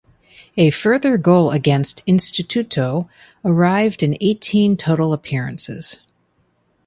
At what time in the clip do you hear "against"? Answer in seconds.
1.51-2.03